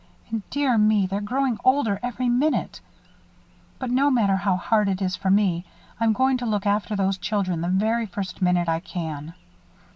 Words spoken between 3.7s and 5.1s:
But, no matter how hard it